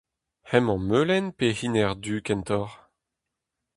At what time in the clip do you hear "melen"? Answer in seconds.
0.89-1.25